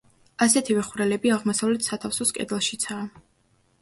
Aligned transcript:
ასეთივე 0.45 0.85
ხვრელები 0.87 1.33
აღმოსავლეთ 1.37 1.85
სათავსოს 1.91 2.33
კედელშიცაა. 2.39 3.07